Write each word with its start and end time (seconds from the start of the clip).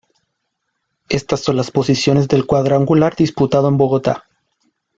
Estas 1.09 1.41
son 1.41 1.57
las 1.57 1.69
posiciones 1.69 2.27
del 2.27 2.47
cuadrangular 2.47 3.15
disputado 3.15 3.67
en 3.69 3.77
Bogotá. 3.77 4.23